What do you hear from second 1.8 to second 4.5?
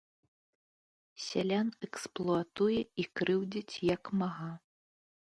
эксплуатуе і крыўдзіць як мага.